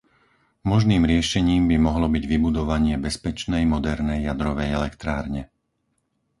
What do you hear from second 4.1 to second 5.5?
jadrovej elektrárne.